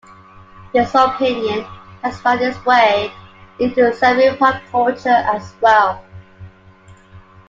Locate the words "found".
2.21-2.41